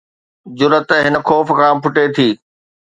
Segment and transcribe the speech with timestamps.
[0.57, 2.29] جرئت هن خوف کان ڦٽي ٿي.